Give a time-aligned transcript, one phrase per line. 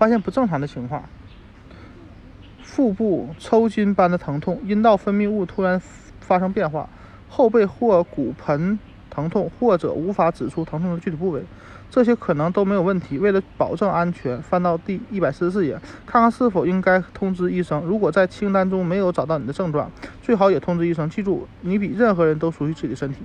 [0.00, 1.04] 发现不正常的情况。
[2.62, 5.78] 腹部抽筋般的疼痛阴道分泌物突然
[6.20, 6.88] 发生变化
[7.28, 8.78] 后背或骨盆
[9.10, 11.42] 疼痛或者无法指出疼痛的具体部位
[11.90, 15.78] 这些可能都没有问题为了保证安全翻到第一百四十四页。
[16.06, 17.82] 看看是否应该通知医生？
[17.82, 19.90] 如果在清单中没有找到你的症状
[20.22, 21.10] 最好也通知医生。
[21.10, 23.18] 记住你比任何人都熟悉自己的身体。